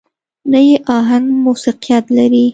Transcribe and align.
نه 0.51 0.59
يې 0.67 0.75
اهنګ 0.95 1.25
موسيقيت 1.43 2.05
لري. 2.17 2.45